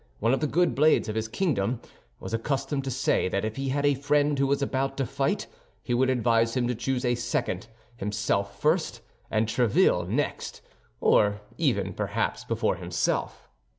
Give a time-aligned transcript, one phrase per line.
[0.19, 1.79] one of the good blades of his kingdom,
[2.19, 5.45] was accustomed to say that if he had a friend who was about to fight,
[5.83, 11.93] he would advise him to choose as a second, himself first, and Tréville next—or even,
[11.93, 13.47] perhaps, before himself.